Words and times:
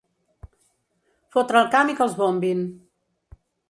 Fotre 1.37 1.63
el 1.63 1.71
camp 1.79 1.95
i 1.95 1.99
que 2.01 2.07
els 2.09 2.19
bombin. 2.25 2.69